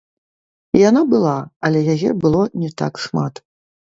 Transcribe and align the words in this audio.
Яна 0.89 1.03
была, 1.11 1.35
але 1.69 1.79
яе 1.97 2.11
было 2.25 2.41
не 2.63 2.71
так 2.83 2.93
шмат. 3.05 3.33